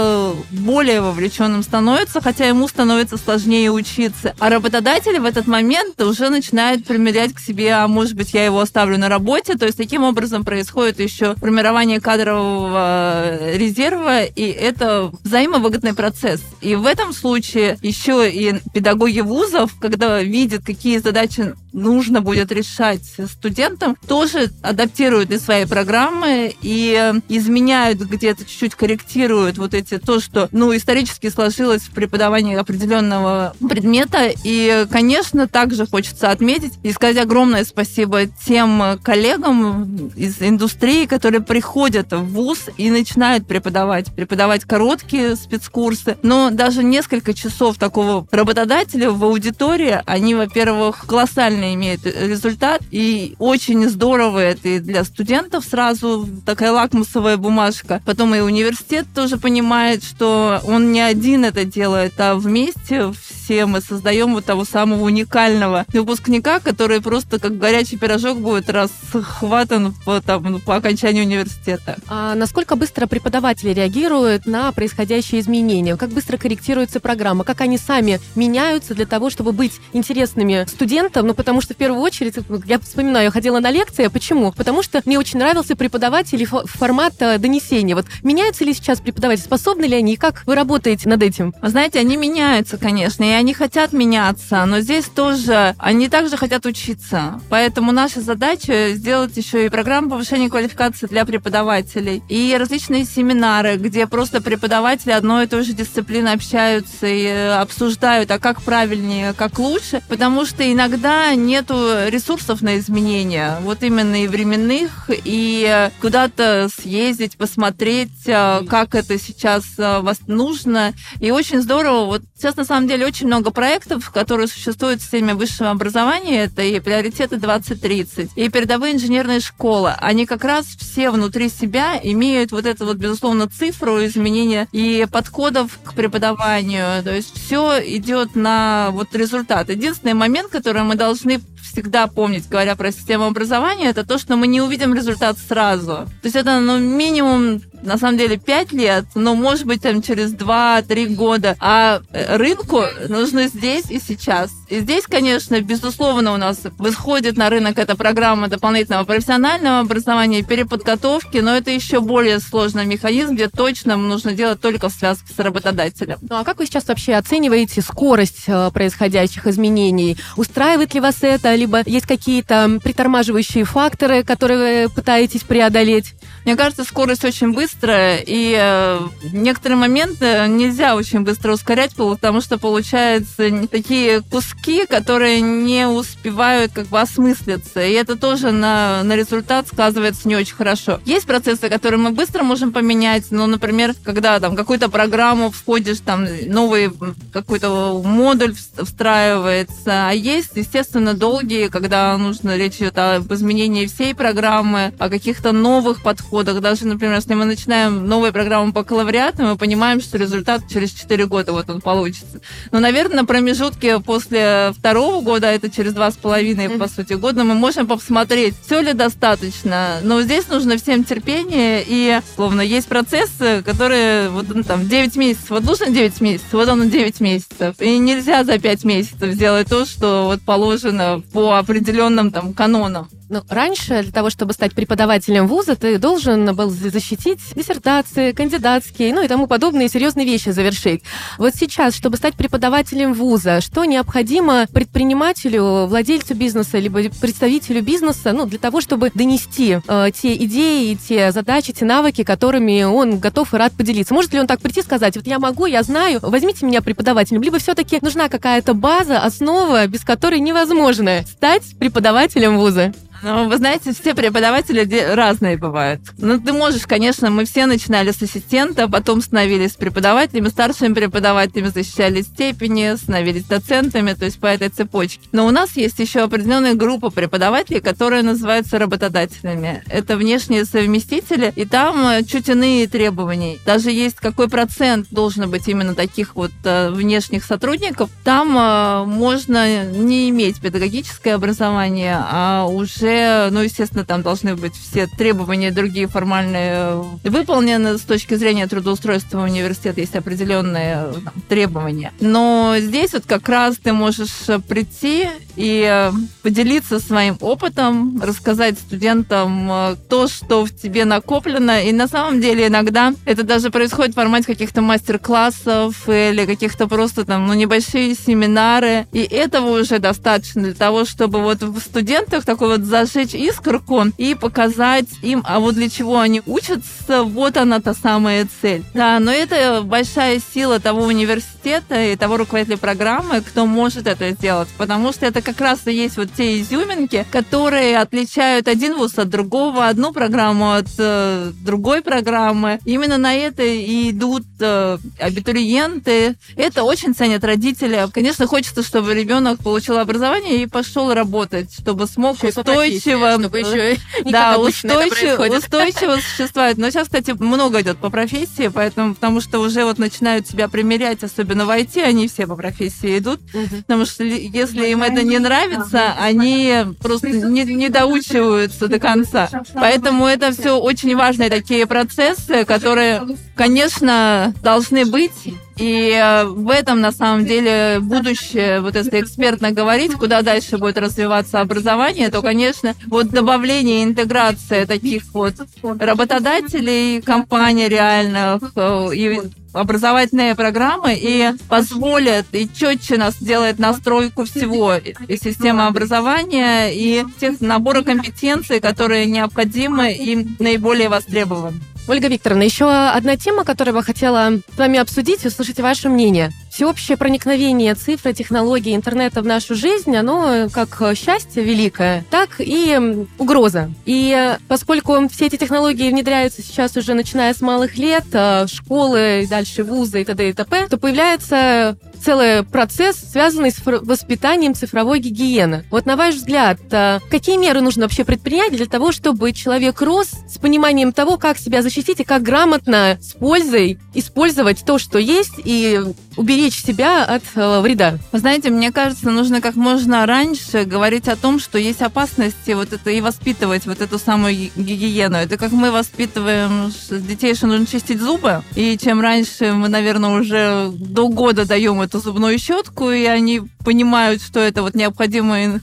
более 0.64 1.02
вовлеченным 1.02 1.62
становится, 1.62 2.20
хотя 2.20 2.46
ему 2.46 2.66
становится 2.66 3.18
сложнее 3.18 3.70
учиться. 3.70 4.34
А 4.38 4.48
работодатель 4.48 5.20
в 5.20 5.24
этот 5.24 5.46
момент 5.46 6.00
уже 6.00 6.30
начинает 6.30 6.86
примерять 6.86 7.34
к 7.34 7.38
себе, 7.38 7.74
а 7.74 7.86
может 7.86 8.14
быть, 8.14 8.32
я 8.32 8.44
его 8.44 8.60
оставлю 8.60 8.98
на 8.98 9.08
работе. 9.08 9.56
То 9.56 9.66
есть 9.66 9.76
таким 9.76 10.02
образом 10.02 10.44
происходит 10.44 11.00
еще 11.00 11.34
формирование 11.36 12.00
кадрового 12.00 13.54
резерва, 13.54 14.24
и 14.24 14.42
это 14.42 15.12
взаимовыгодный 15.22 15.94
процесс. 15.94 16.40
И 16.62 16.74
в 16.74 16.86
этом 16.86 17.12
случае 17.12 17.78
еще 17.82 18.30
и 18.30 18.54
педагоги 18.72 19.20
вузов, 19.20 19.72
когда 19.78 20.22
видят, 20.22 20.64
какие 20.64 20.98
задачи 20.98 21.54
нужно 21.74 22.22
будет 22.22 22.50
решать 22.52 23.02
студентам, 23.30 23.96
тоже 24.06 24.50
адаптируют 24.62 25.30
и 25.30 25.38
свои 25.38 25.66
программы 25.66 26.54
и 26.62 27.12
изменяют 27.28 27.98
где-то 28.00 28.44
чуть-чуть 28.44 28.74
корректируют 28.74 29.58
вот 29.58 29.74
эти 29.74 29.98
то, 29.98 30.20
что 30.20 30.48
ну 30.52 30.74
исторически 30.74 31.28
сложилось 31.28 31.82
в 31.82 31.90
преподавании 31.90 32.56
определенного 32.56 33.54
предмета. 33.68 34.30
И, 34.44 34.86
конечно, 34.90 35.48
также 35.48 35.86
хочется 35.86 36.30
отметить 36.30 36.74
и 36.82 36.92
сказать 36.92 37.18
огромное 37.18 37.64
спасибо 37.64 38.26
тем 38.46 38.98
коллегам 39.02 40.12
из 40.16 40.40
индустрии, 40.40 41.06
которые 41.06 41.40
приходят 41.40 42.12
в 42.12 42.22
ВУЗ 42.22 42.70
и 42.76 42.90
начинают 42.90 43.46
преподавать, 43.46 44.14
преподавать 44.14 44.64
короткие 44.64 45.34
спецкурсы, 45.34 46.16
но 46.22 46.50
даже 46.50 46.84
несколько 46.84 47.34
часов 47.34 47.78
такого 47.78 48.26
работодателя 48.30 49.10
в 49.10 49.24
аудитории, 49.24 50.00
они, 50.06 50.34
во-первых, 50.34 51.06
колоссальные 51.06 51.63
реально 51.64 51.74
имеет 51.74 52.06
результат. 52.06 52.82
И 52.90 53.34
очень 53.38 53.88
здорово 53.88 54.38
это 54.38 54.68
и 54.68 54.78
для 54.78 55.04
студентов 55.04 55.64
сразу 55.64 56.28
такая 56.44 56.72
лакмусовая 56.72 57.36
бумажка. 57.36 58.02
Потом 58.04 58.34
и 58.34 58.40
университет 58.40 59.06
тоже 59.14 59.36
понимает, 59.36 60.04
что 60.04 60.60
он 60.66 60.92
не 60.92 61.00
один 61.00 61.44
это 61.44 61.64
делает, 61.64 62.14
а 62.18 62.34
вместе 62.36 63.12
все 63.12 63.33
мы 63.50 63.80
создаем 63.80 64.34
вот 64.34 64.44
того 64.44 64.64
самого 64.64 65.04
уникального 65.04 65.84
выпускника, 65.92 66.60
который 66.60 67.00
просто 67.00 67.38
как 67.38 67.58
горячий 67.58 67.96
пирожок 67.96 68.38
будет 68.40 68.70
расхватан 68.70 69.94
по, 70.04 70.20
там, 70.20 70.60
по 70.60 70.76
окончанию 70.76 71.24
университета. 71.24 71.96
А 72.08 72.34
насколько 72.34 72.76
быстро 72.76 73.06
преподаватели 73.06 73.70
реагируют 73.70 74.46
на 74.46 74.72
происходящие 74.72 75.40
изменения? 75.40 75.96
Как 75.96 76.10
быстро 76.10 76.36
корректируется 76.36 77.00
программа? 77.00 77.44
Как 77.44 77.60
они 77.60 77.78
сами 77.78 78.20
меняются 78.34 78.94
для 78.94 79.06
того, 79.06 79.30
чтобы 79.30 79.52
быть 79.52 79.80
интересными 79.92 80.66
студентам? 80.68 81.26
Ну, 81.26 81.34
потому 81.34 81.60
что 81.60 81.74
в 81.74 81.76
первую 81.76 82.00
очередь, 82.00 82.34
я 82.66 82.78
вспоминаю, 82.78 83.26
я 83.26 83.30
ходила 83.30 83.60
на 83.60 83.70
лекции. 83.70 84.06
Почему? 84.08 84.52
Потому 84.52 84.82
что 84.82 85.02
мне 85.04 85.18
очень 85.18 85.38
нравился 85.38 85.76
преподаватель 85.76 86.46
формат 86.46 87.14
э, 87.20 87.38
донесения. 87.38 87.94
Вот 87.94 88.06
меняются 88.22 88.64
ли 88.64 88.74
сейчас 88.74 89.00
преподаватели? 89.00 89.44
Способны 89.44 89.84
ли 89.84 89.96
они? 89.96 90.14
И 90.14 90.16
как 90.16 90.42
вы 90.46 90.54
работаете 90.54 91.08
над 91.08 91.22
этим? 91.22 91.54
Знаете, 91.62 91.98
они 91.98 92.16
меняются, 92.16 92.76
конечно. 92.78 93.24
И 93.24 93.28
они 93.34 93.54
хотят 93.54 93.92
меняться, 93.92 94.64
но 94.64 94.80
здесь 94.80 95.06
тоже 95.06 95.74
они 95.78 96.08
также 96.08 96.36
хотят 96.36 96.66
учиться. 96.66 97.40
Поэтому 97.50 97.92
наша 97.92 98.20
задача 98.20 98.92
сделать 98.94 99.36
еще 99.36 99.66
и 99.66 99.68
программу 99.68 100.10
повышения 100.10 100.48
квалификации 100.48 101.06
для 101.06 101.24
преподавателей 101.24 102.22
и 102.28 102.56
различные 102.58 103.04
семинары, 103.04 103.76
где 103.76 104.06
просто 104.06 104.40
преподаватели 104.40 105.12
одной 105.12 105.44
и 105.44 105.48
той 105.48 105.64
же 105.64 105.72
дисциплины 105.72 106.28
общаются 106.28 107.06
и 107.06 107.26
обсуждают, 107.26 108.30
а 108.30 108.38
как 108.38 108.62
правильнее, 108.62 109.32
как 109.32 109.58
лучше, 109.58 110.02
потому 110.08 110.44
что 110.44 110.70
иногда 110.70 111.34
нету 111.34 111.74
ресурсов 112.08 112.62
на 112.62 112.78
изменения, 112.78 113.58
вот 113.62 113.82
именно 113.82 114.24
и 114.24 114.28
временных, 114.28 115.08
и 115.08 115.90
куда-то 116.00 116.68
съездить, 116.74 117.36
посмотреть, 117.36 118.28
а, 118.28 118.64
как 118.68 118.94
это 118.94 119.18
сейчас 119.18 119.64
а, 119.78 120.00
вас 120.00 120.20
нужно. 120.26 120.92
И 121.20 121.30
очень 121.30 121.60
здорово, 121.60 122.04
вот 122.06 122.22
сейчас 122.36 122.56
на 122.56 122.64
самом 122.64 122.88
деле 122.88 123.06
очень 123.06 123.23
очень 123.24 123.28
много 123.28 123.50
проектов, 123.50 124.10
которые 124.10 124.48
существуют 124.48 125.00
в 125.00 125.02
системе 125.02 125.34
высшего 125.34 125.70
образования. 125.70 126.44
Это 126.44 126.62
и 126.62 126.78
приоритеты 126.78 127.36
2030, 127.36 128.32
и 128.36 128.48
передовые 128.50 128.94
инженерные 128.94 129.40
школы. 129.40 129.94
Они 129.98 130.26
как 130.26 130.44
раз 130.44 130.66
все 130.66 131.10
внутри 131.10 131.48
себя 131.48 131.98
имеют 132.02 132.52
вот 132.52 132.66
эту 132.66 132.84
вот, 132.84 132.98
безусловно, 132.98 133.48
цифру 133.48 134.04
изменения 134.04 134.68
и 134.72 135.06
подходов 135.10 135.78
к 135.82 135.94
преподаванию. 135.94 137.02
То 137.02 137.14
есть 137.14 137.34
все 137.34 137.80
идет 137.96 138.36
на 138.36 138.90
вот 138.92 139.14
результат. 139.14 139.70
Единственный 139.70 140.14
момент, 140.14 140.50
который 140.50 140.82
мы 140.82 140.94
должны 140.94 141.40
всегда 141.64 142.06
помнить, 142.06 142.48
говоря 142.48 142.76
про 142.76 142.92
систему 142.92 143.26
образования, 143.26 143.86
это 143.86 144.04
то, 144.04 144.18
что 144.18 144.36
мы 144.36 144.46
не 144.46 144.60
увидим 144.60 144.94
результат 144.94 145.36
сразу. 145.38 145.86
То 145.86 146.24
есть 146.24 146.36
это 146.36 146.60
ну, 146.60 146.78
минимум 146.78 147.60
на 147.84 147.98
самом 147.98 148.18
деле 148.18 148.38
5 148.38 148.72
лет, 148.72 149.04
но 149.14 149.34
может 149.34 149.66
быть 149.66 149.82
там 149.82 150.02
через 150.02 150.32
2-3 150.34 151.14
года. 151.14 151.56
А 151.60 152.00
э, 152.12 152.36
рынку 152.36 152.82
нужно 153.08 153.48
здесь 153.48 153.90
и 153.90 154.00
сейчас. 154.00 154.50
И 154.68 154.80
здесь, 154.80 155.04
конечно, 155.04 155.60
безусловно, 155.60 156.32
у 156.32 156.36
нас 156.36 156.60
выходит 156.78 157.36
на 157.36 157.50
рынок 157.50 157.78
эта 157.78 157.96
программа 157.96 158.48
дополнительного 158.48 159.04
профессионального 159.04 159.80
образования, 159.80 160.42
переподготовки, 160.42 161.38
но 161.38 161.54
это 161.56 161.70
еще 161.70 162.00
более 162.00 162.40
сложный 162.40 162.86
механизм, 162.86 163.34
где 163.34 163.48
точно 163.48 163.96
нужно 163.96 164.32
делать 164.32 164.60
только 164.60 164.88
в 164.88 164.92
связке 164.92 165.32
с 165.34 165.38
работодателем. 165.38 166.18
Ну 166.22 166.36
а 166.36 166.44
как 166.44 166.58
вы 166.58 166.66
сейчас 166.66 166.88
вообще 166.88 167.14
оцениваете 167.14 167.82
скорость 167.82 168.44
э, 168.46 168.70
происходящих 168.72 169.46
изменений? 169.46 170.16
Устраивает 170.36 170.94
ли 170.94 171.00
вас 171.00 171.16
это, 171.20 171.53
либо 171.56 171.82
есть 171.86 172.06
какие-то 172.06 172.78
притормаживающие 172.82 173.64
факторы, 173.64 174.22
которые 174.22 174.86
вы 174.86 174.94
пытаетесь 174.94 175.42
преодолеть? 175.42 176.14
Мне 176.44 176.56
кажется, 176.56 176.84
скорость 176.84 177.24
очень 177.24 177.52
быстрая, 177.52 178.22
и 178.24 178.54
э, 178.58 179.00
некоторые 179.32 179.78
моменты 179.78 180.46
нельзя 180.48 180.94
очень 180.94 181.20
быстро 181.20 181.54
ускорять, 181.54 181.94
потому 181.94 182.42
что 182.42 182.58
получаются 182.58 183.66
такие 183.68 184.20
куски, 184.20 184.84
которые 184.86 185.40
не 185.40 185.88
успевают 185.88 186.72
как 186.72 186.88
бы 186.88 187.00
осмыслиться, 187.00 187.82
и 187.82 187.92
это 187.92 188.16
тоже 188.16 188.50
на, 188.50 189.02
на 189.04 189.16
результат 189.16 189.68
сказывается 189.68 190.28
не 190.28 190.36
очень 190.36 190.54
хорошо. 190.54 191.00
Есть 191.06 191.26
процессы, 191.26 191.70
которые 191.70 191.98
мы 191.98 192.10
быстро 192.10 192.42
можем 192.42 192.72
поменять, 192.72 193.24
ну, 193.30 193.46
например, 193.46 193.94
когда 194.04 194.38
там 194.38 194.54
какую-то 194.54 194.90
программу 194.90 195.50
входишь, 195.50 196.00
там 196.00 196.26
новый 196.46 196.92
какой-то 197.32 198.02
модуль 198.04 198.54
встраивается, 198.82 200.08
а 200.08 200.10
есть, 200.10 200.52
естественно, 200.56 201.14
долгие, 201.14 201.43
когда 201.70 202.16
нужно 202.16 202.56
речь 202.56 202.76
идет 202.76 202.96
об 202.98 203.32
изменении 203.32 203.86
всей 203.86 204.14
программы, 204.14 204.92
о 204.98 205.08
каких-то 205.08 205.52
новых 205.52 206.02
подходах. 206.02 206.60
Даже, 206.60 206.86
например, 206.86 207.16
если 207.16 207.34
мы 207.34 207.44
начинаем 207.44 208.06
новую 208.06 208.32
программу 208.32 208.72
по 208.72 208.80
бакалавриату, 208.80 209.42
мы 209.42 209.56
понимаем, 209.56 210.00
что 210.00 210.18
результат 210.18 210.62
через 210.70 210.92
4 210.92 211.26
года 211.26 211.52
вот 211.52 211.68
он 211.70 211.80
получится. 211.80 212.40
Но, 212.70 212.80
наверное, 212.80 213.16
на 213.16 213.24
промежутке 213.24 213.98
после 213.98 214.72
второго 214.78 215.22
года, 215.22 215.48
а 215.48 215.52
это 215.52 215.70
через 215.70 215.94
два 215.94 216.10
с 216.10 216.16
половиной, 216.16 216.68
по 216.70 216.88
сути, 216.88 217.14
года, 217.14 217.44
мы 217.44 217.54
можем 217.54 217.86
посмотреть, 217.86 218.54
все 218.64 218.80
ли 218.80 218.92
достаточно. 218.92 220.00
Но 220.02 220.20
здесь 220.22 220.48
нужно 220.48 220.76
всем 220.76 221.04
терпение, 221.04 221.82
и, 221.86 222.20
словно, 222.34 222.60
есть 222.60 222.88
процессы, 222.88 223.62
которые, 223.64 224.28
вот, 224.28 224.46
ну, 224.48 224.62
там, 224.62 224.88
9 224.88 225.16
месяцев, 225.16 225.50
вот 225.50 225.64
нужно 225.64 225.90
9 225.90 226.20
месяцев, 226.20 226.52
вот 226.52 226.68
он 226.68 226.88
9 226.88 227.20
месяцев. 227.20 227.74
И 227.80 227.98
нельзя 227.98 228.44
за 228.44 228.58
5 228.58 228.84
месяцев 228.84 229.32
сделать 229.32 229.68
то, 229.68 229.86
что 229.86 230.24
вот 230.24 230.42
положено 230.42 231.22
по 231.34 231.58
определенным 231.58 232.30
там 232.30 232.54
канонам. 232.54 233.08
Ну, 233.30 233.42
раньше 233.48 234.02
для 234.02 234.12
того, 234.12 234.28
чтобы 234.28 234.52
стать 234.52 234.74
преподавателем 234.74 235.46
вуза, 235.46 235.76
ты 235.76 235.98
должен 235.98 236.54
был 236.54 236.68
защитить 236.68 237.40
диссертации, 237.56 238.32
кандидатские, 238.32 239.14
ну 239.14 239.22
и 239.22 239.28
тому 239.28 239.46
подобные 239.46 239.88
серьезные 239.88 240.26
вещи 240.26 240.50
завершить. 240.50 241.02
Вот 241.38 241.54
сейчас, 241.54 241.94
чтобы 241.94 242.18
стать 242.18 242.34
преподавателем 242.34 243.14
вуза, 243.14 243.62
что 243.62 243.86
необходимо 243.86 244.66
предпринимателю, 244.66 245.86
владельцу 245.86 246.34
бизнеса, 246.34 246.78
либо 246.78 247.00
представителю 247.20 247.82
бизнеса, 247.82 248.32
ну, 248.32 248.44
для 248.44 248.58
того, 248.58 248.82
чтобы 248.82 249.10
донести 249.14 249.78
э, 249.88 250.10
те 250.14 250.34
идеи, 250.44 250.94
те 250.94 251.32
задачи, 251.32 251.72
те 251.72 251.86
навыки, 251.86 252.24
которыми 252.24 252.82
он 252.82 253.18
готов 253.20 253.54
и 253.54 253.56
рад 253.56 253.72
поделиться? 253.72 254.12
Может 254.12 254.34
ли 254.34 254.40
он 254.40 254.46
так 254.46 254.60
прийти 254.60 254.80
и 254.80 254.82
сказать, 254.82 255.16
вот 255.16 255.26
я 255.26 255.38
могу, 255.38 255.64
я 255.64 255.82
знаю, 255.82 256.18
возьмите 256.20 256.66
меня 256.66 256.82
преподавателем, 256.82 257.40
либо 257.40 257.58
все-таки 257.58 257.98
нужна 258.02 258.28
какая-то 258.28 258.74
база, 258.74 259.20
основа, 259.20 259.86
без 259.86 260.04
которой 260.04 260.40
невозможно 260.40 261.24
стать 261.26 261.62
преподавателем 261.78 262.58
вуза? 262.58 262.92
Ну, 263.24 263.48
вы 263.48 263.56
знаете, 263.56 263.94
все 263.94 264.14
преподаватели 264.14 264.86
разные 265.14 265.56
бывают. 265.56 266.02
Ну, 266.18 266.38
ты 266.38 266.52
можешь, 266.52 266.86
конечно, 266.86 267.30
мы 267.30 267.46
все 267.46 267.64
начинали 267.64 268.10
с 268.10 268.20
ассистента, 268.20 268.86
потом 268.86 269.22
становились 269.22 269.72
преподавателями, 269.72 270.48
старшими 270.48 270.92
преподавателями, 270.92 271.68
защищали 271.68 272.20
степени, 272.20 272.94
становились 272.96 273.44
доцентами, 273.44 274.12
то 274.12 274.26
есть 274.26 274.38
по 274.38 274.46
этой 274.46 274.68
цепочке. 274.68 275.26
Но 275.32 275.46
у 275.46 275.50
нас 275.50 275.74
есть 275.74 275.98
еще 276.00 276.20
определенная 276.20 276.74
группа 276.74 277.08
преподавателей, 277.08 277.80
которые 277.80 278.22
называются 278.22 278.78
работодателями. 278.78 279.82
Это 279.88 280.18
внешние 280.18 280.66
совместители, 280.66 281.50
и 281.56 281.64
там 281.64 282.06
э, 282.06 282.24
чуть 282.24 282.50
иные 282.50 282.86
требования. 282.88 283.56
Даже 283.64 283.90
есть 283.90 284.16
какой 284.16 284.50
процент 284.50 285.06
должен 285.10 285.50
быть 285.50 285.66
именно 285.66 285.94
таких 285.94 286.36
вот 286.36 286.52
э, 286.64 286.90
внешних 286.90 287.44
сотрудников. 287.44 288.10
Там 288.22 288.54
э, 288.58 289.04
можно 289.06 289.86
не 289.86 290.28
иметь 290.28 290.60
педагогическое 290.60 291.36
образование, 291.36 292.18
а 292.20 292.66
уже 292.66 293.13
ну, 293.50 293.60
естественно, 293.60 294.04
там 294.04 294.22
должны 294.22 294.56
быть 294.56 294.74
все 294.74 295.06
требования 295.06 295.70
другие 295.70 296.06
формальные 296.06 297.02
выполнены 297.24 297.98
с 297.98 298.02
точки 298.02 298.34
зрения 298.34 298.66
трудоустройства 298.66 299.42
университета, 299.42 300.00
есть 300.00 300.16
определенные 300.16 301.12
там, 301.24 301.34
требования. 301.48 302.12
Но 302.20 302.76
здесь 302.78 303.12
вот 303.12 303.24
как 303.26 303.48
раз 303.48 303.76
ты 303.76 303.92
можешь 303.92 304.46
прийти 304.68 305.28
и 305.56 305.86
э, 305.88 306.12
поделиться 306.42 306.98
своим 306.98 307.36
опытом, 307.40 308.20
рассказать 308.20 308.78
студентам 308.78 309.70
э, 309.70 309.96
то, 310.08 310.26
что 310.26 310.64
в 310.64 310.74
тебе 310.74 311.04
накоплено. 311.04 311.82
И 311.82 311.92
на 311.92 312.08
самом 312.08 312.40
деле 312.40 312.66
иногда 312.66 313.14
это 313.24 313.44
даже 313.44 313.70
происходит 313.70 314.12
в 314.12 314.16
формате 314.16 314.46
каких-то 314.46 314.80
мастер-классов 314.82 316.08
или 316.08 316.44
каких-то 316.46 316.88
просто 316.88 317.24
там, 317.24 317.46
ну, 317.46 317.54
небольшие 317.54 318.14
семинары. 318.14 319.06
И 319.12 319.20
этого 319.20 319.80
уже 319.80 319.98
достаточно 319.98 320.62
для 320.62 320.74
того, 320.74 321.04
чтобы 321.04 321.40
вот 321.40 321.62
в 321.62 321.78
студентах 321.78 322.44
такой 322.44 322.68
вот 322.68 322.84
зажечь 323.06 323.34
искорку 323.34 324.04
и 324.18 324.34
показать 324.34 325.08
им, 325.22 325.42
а 325.46 325.60
вот 325.60 325.74
для 325.74 325.88
чего 325.88 326.18
они 326.18 326.42
учатся, 326.46 327.22
вот 327.22 327.56
она 327.56 327.80
та 327.80 327.94
самая 327.94 328.48
цель. 328.60 328.84
Да, 328.94 329.18
но 329.20 329.30
это 329.30 329.82
большая 329.84 330.40
сила 330.54 330.80
того 330.80 331.02
университета 331.02 332.02
и 332.02 332.16
того 332.16 332.36
руководителя 332.36 332.76
программы, 332.76 333.40
кто 333.40 333.66
может 333.66 334.06
это 334.06 334.30
сделать, 334.30 334.68
потому 334.76 335.12
что 335.12 335.26
это 335.26 335.42
как 335.42 335.60
раз 335.60 335.86
и 335.86 335.92
есть 335.92 336.16
вот 336.16 336.28
те 336.36 336.60
изюминки, 336.60 337.26
которые 337.30 337.98
отличают 337.98 338.68
один 338.68 338.96
вуз 338.96 339.18
от 339.18 339.28
другого, 339.28 339.88
одну 339.88 340.12
программу 340.12 340.72
от 340.72 340.88
э, 340.98 341.52
другой 341.64 342.02
программы. 342.02 342.78
Именно 342.84 343.18
на 343.18 343.34
это 343.34 343.62
и 343.62 344.10
идут 344.10 344.44
э, 344.60 344.98
абитуриенты. 345.18 346.36
Это 346.56 346.84
очень 346.84 347.14
ценят 347.14 347.44
родители. 347.44 348.06
Конечно, 348.12 348.46
хочется, 348.46 348.82
чтобы 348.82 349.14
ребенок 349.14 349.60
получил 349.62 349.98
образование 349.98 350.62
и 350.62 350.66
пошел 350.66 351.12
работать, 351.12 351.72
чтобы 351.74 352.06
смог 352.06 352.38
устойчиво, 352.88 353.32
чтобы 353.38 353.58
еще 353.58 353.98
да, 354.24 354.58
устойчиво, 354.58 355.56
устойчиво 355.56 356.16
существовать. 356.16 356.78
Но 356.78 356.90
сейчас, 356.90 357.04
кстати, 357.04 357.32
много 357.32 357.80
идет 357.80 357.98
по 357.98 358.10
профессии, 358.10 358.68
поэтому, 358.68 359.14
потому 359.14 359.40
что 359.40 359.60
уже 359.60 359.84
вот 359.84 359.98
начинают 359.98 360.48
себя 360.48 360.68
примерять, 360.68 361.22
особенно 361.22 361.66
в 361.66 361.70
IT, 361.70 362.00
они 362.02 362.28
все 362.28 362.46
по 362.46 362.56
профессии 362.56 363.18
идут, 363.18 363.40
угу. 363.52 363.76
потому 363.86 364.06
что 364.06 364.24
если 364.24 364.88
им 364.88 365.02
это 365.02 365.22
не 365.22 365.38
нравится, 365.38 366.14
они 366.20 366.74
просто 367.00 367.30
не, 367.30 367.64
не 367.64 367.88
доучиваются 367.88 368.88
до 368.88 368.98
конца. 368.98 369.48
Поэтому 369.74 370.26
это 370.26 370.52
все 370.52 370.78
очень 370.78 371.16
важные 371.16 371.50
такие 371.50 371.86
процессы, 371.86 372.64
которые, 372.64 373.22
конечно, 373.54 374.54
должны 374.62 375.04
быть. 375.04 375.32
И 375.76 376.10
э, 376.10 376.44
в 376.44 376.70
этом, 376.70 377.00
на 377.00 377.10
самом 377.10 377.46
деле, 377.46 377.98
будущее, 378.00 378.80
вот 378.80 378.94
если 378.94 379.20
экспертно 379.20 379.72
говорить, 379.72 380.14
куда 380.14 380.42
дальше 380.42 380.78
будет 380.78 380.98
развиваться 380.98 381.60
образование, 381.60 382.30
то, 382.30 382.42
конечно, 382.42 382.94
вот 383.06 383.28
добавление, 383.28 384.04
интеграция 384.04 384.86
таких 384.86 385.24
вот 385.32 385.54
работодателей, 385.82 387.20
компаний 387.22 387.88
реальных 387.88 388.62
э, 388.76 389.08
и 389.14 389.40
образовательные 389.72 390.54
программы 390.54 391.18
и 391.20 391.50
позволят 391.68 392.46
и 392.52 392.68
четче 392.72 393.16
нас 393.16 393.34
сделает 393.34 393.80
настройку 393.80 394.44
всего 394.44 394.94
и 394.94 395.36
системы 395.36 395.86
образования, 395.86 396.90
и 396.92 397.24
тех 397.40 397.60
набора 397.60 398.02
компетенций, 398.02 398.78
которые 398.78 399.26
необходимы 399.26 400.12
и 400.12 400.46
наиболее 400.60 401.08
востребованы. 401.08 401.80
Ольга 402.06 402.28
Викторовна, 402.28 402.62
еще 402.62 402.90
одна 402.90 403.36
тема, 403.36 403.64
которую 403.64 403.94
я 403.94 404.00
бы 404.00 404.04
хотела 404.04 404.60
с 404.74 404.78
вами 404.78 404.98
обсудить, 404.98 405.44
услышать 405.46 405.80
ваше 405.80 406.08
мнение. 406.10 406.52
Всеобщее 406.74 407.16
проникновение 407.16 407.94
цифры, 407.94 408.32
технологий, 408.34 408.96
интернета 408.96 409.42
в 409.42 409.46
нашу 409.46 409.76
жизнь, 409.76 410.16
оно 410.16 410.68
как 410.72 411.16
счастье 411.16 411.62
великое, 411.62 412.24
так 412.30 412.56
и 412.58 413.26
угроза. 413.38 413.92
И 414.06 414.56
поскольку 414.66 415.28
все 415.28 415.46
эти 415.46 415.54
технологии 415.54 416.10
внедряются 416.10 416.62
сейчас 416.62 416.96
уже 416.96 417.14
начиная 417.14 417.54
с 417.54 417.60
малых 417.60 417.96
лет, 417.96 418.24
э, 418.32 418.66
школы, 418.66 419.46
дальше 419.48 419.84
вузы 419.84 420.22
и 420.22 420.24
т.д. 420.24 420.48
и 420.48 420.52
т.п., 420.52 420.88
то 420.88 420.98
появляется 420.98 421.96
целый 422.24 422.64
процесс, 422.64 423.18
связанный 423.18 423.70
с 423.70 423.80
воспитанием 423.84 424.74
цифровой 424.74 425.20
гигиены. 425.20 425.84
Вот 425.90 426.06
на 426.06 426.16
ваш 426.16 426.34
взгляд, 426.34 426.80
э, 426.90 427.20
какие 427.30 427.56
меры 427.56 427.82
нужно 427.82 428.02
вообще 428.02 428.24
предпринять 428.24 428.72
для 428.72 428.86
того, 428.86 429.12
чтобы 429.12 429.52
человек 429.52 430.00
рос 430.00 430.30
с 430.48 430.58
пониманием 430.58 431.12
того, 431.12 431.36
как 431.36 431.58
себя 431.58 431.82
защитить 431.82 432.18
и 432.18 432.24
как 432.24 432.42
грамотно 432.42 433.18
с 433.20 433.34
пользой 433.34 434.00
использовать 434.14 434.84
то, 434.84 434.98
что 434.98 435.20
есть, 435.20 435.54
и 435.64 436.00
уберечь 436.36 436.82
себя 436.82 437.24
от 437.24 437.42
э, 437.54 437.80
вреда? 437.80 438.18
Знаете, 438.32 438.70
мне 438.70 438.92
кажется, 438.92 439.30
нужно 439.30 439.60
как 439.60 439.76
можно 439.76 440.26
раньше 440.26 440.84
говорить 440.84 441.28
о 441.28 441.36
том, 441.36 441.58
что 441.58 441.78
есть 441.78 442.02
опасности 442.02 442.72
вот 442.72 442.92
это 442.92 443.10
и 443.10 443.20
воспитывать 443.20 443.86
вот 443.86 444.00
эту 444.00 444.18
самую 444.18 444.54
гигиену. 444.54 445.36
Это 445.36 445.56
как 445.56 445.72
мы 445.72 445.90
воспитываем 445.90 446.92
детей, 447.10 447.54
что 447.54 447.66
нужно 447.66 447.86
чистить 447.86 448.20
зубы, 448.20 448.62
и 448.74 448.96
чем 448.98 449.20
раньше 449.20 449.72
мы, 449.72 449.88
наверное, 449.88 450.40
уже 450.40 450.90
до 450.92 451.28
года 451.28 451.66
даем 451.66 452.00
эту 452.00 452.20
зубную 452.20 452.58
щетку, 452.58 453.10
и 453.10 453.24
они 453.24 453.62
понимают, 453.84 454.42
что 454.42 454.60
это 454.60 454.82
вот 454.82 454.94
необходимо, 454.94 455.80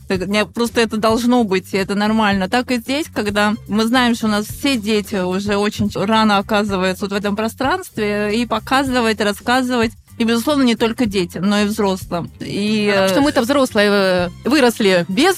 просто 0.54 0.82
это 0.82 0.98
должно 0.98 1.44
быть, 1.44 1.74
и 1.74 1.78
это 1.78 1.96
нормально. 1.96 2.50
Так 2.50 2.72
и 2.72 2.78
здесь, 2.78 3.06
когда 3.14 3.54
мы 3.68 3.86
знаем, 3.86 4.16
что 4.16 4.26
у 4.26 4.30
нас 4.30 4.46
все 4.48 4.76
дети 4.76 5.24
уже 5.24 5.56
очень 5.58 5.90
рано 5.94 6.38
оказываются 6.38 7.06
вот 7.06 7.12
в 7.12 7.16
этом 7.16 7.36
пространстве, 7.36 8.42
и 8.42 8.46
показывать, 8.46 9.22
рассказывать, 9.22 9.92
и, 10.22 10.24
безусловно, 10.24 10.62
не 10.62 10.76
только 10.76 11.08
детям, 11.08 11.50
но 11.50 11.62
и 11.62 11.66
взрослым. 11.66 12.30
И... 12.40 12.90
Потому 12.92 13.10
что 13.10 13.22
мы-то 13.22 13.42
взрослые 13.42 13.90
э, 13.92 14.30
выросли 14.46 15.04
без 15.08 15.38